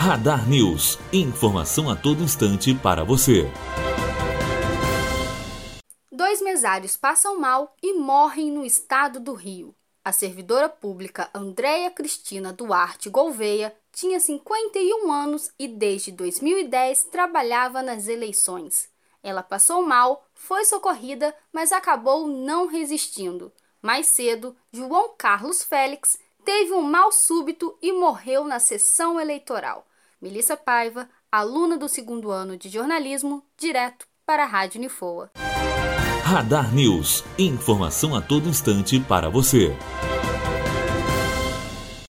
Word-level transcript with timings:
Radar 0.00 0.48
News. 0.48 0.96
Informação 1.12 1.90
a 1.90 1.96
todo 1.96 2.22
instante 2.22 2.72
para 2.72 3.02
você. 3.02 3.50
Dois 6.12 6.40
mesários 6.40 6.96
passam 6.96 7.40
mal 7.40 7.74
e 7.82 7.94
morrem 7.94 8.52
no 8.52 8.64
estado 8.64 9.18
do 9.18 9.34
Rio. 9.34 9.74
A 10.04 10.12
servidora 10.12 10.68
pública 10.68 11.28
Andréia 11.34 11.90
Cristina 11.90 12.52
Duarte 12.52 13.10
Gouveia 13.10 13.74
tinha 13.92 14.20
51 14.20 15.10
anos 15.10 15.50
e 15.58 15.66
desde 15.66 16.12
2010 16.12 17.08
trabalhava 17.10 17.82
nas 17.82 18.06
eleições. 18.06 18.88
Ela 19.20 19.42
passou 19.42 19.82
mal, 19.82 20.24
foi 20.32 20.64
socorrida, 20.64 21.34
mas 21.52 21.72
acabou 21.72 22.28
não 22.28 22.68
resistindo. 22.68 23.52
Mais 23.82 24.06
cedo, 24.06 24.56
João 24.72 25.14
Carlos 25.18 25.64
Félix 25.64 26.16
teve 26.44 26.72
um 26.72 26.82
mal 26.82 27.10
súbito 27.10 27.76
e 27.82 27.92
morreu 27.92 28.44
na 28.44 28.60
sessão 28.60 29.20
eleitoral. 29.20 29.87
Melissa 30.20 30.56
Paiva, 30.56 31.08
aluna 31.30 31.78
do 31.78 31.88
segundo 31.88 32.30
ano 32.30 32.56
de 32.56 32.68
jornalismo, 32.68 33.44
direto 33.56 34.06
para 34.26 34.42
a 34.42 34.46
Rádio 34.46 34.78
Unifoa. 34.78 35.30
Radar 36.24 36.74
News. 36.74 37.24
Informação 37.38 38.14
a 38.14 38.20
todo 38.20 38.48
instante 38.48 38.98
para 39.00 39.30
você. 39.30 39.74